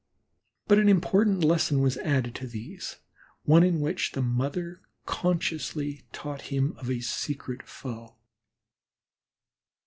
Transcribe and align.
But 0.65 0.79
an 0.79 0.89
important 0.89 1.43
lesson 1.43 1.79
was 1.79 1.95
added 1.97 2.33
to 2.33 2.47
these, 2.47 2.97
one 3.43 3.61
in 3.61 3.81
which 3.81 4.13
the 4.13 4.23
mother 4.23 4.81
consciously 5.05 6.05
taught 6.11 6.49
him 6.51 6.75
of 6.79 6.89
a 6.89 7.01
secret 7.01 7.61
foe. 7.67 8.15